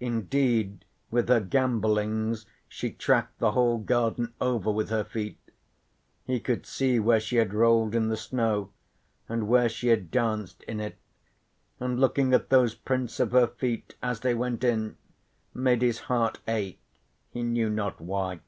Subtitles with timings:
[0.00, 5.38] Indeed with her gambollings she tracked the whole garden over with her feet;
[6.24, 8.72] he could see where she had rolled in the snow
[9.28, 10.98] and where she had danced in it,
[11.78, 14.96] and looking at those prints of her feet as they went in,
[15.54, 16.80] made his heart ache,
[17.30, 18.40] he knew not why.